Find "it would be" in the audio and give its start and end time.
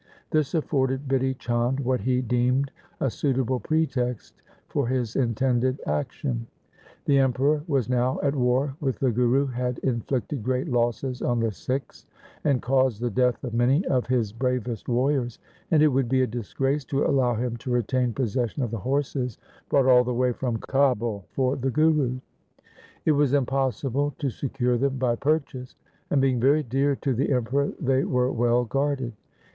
15.83-16.23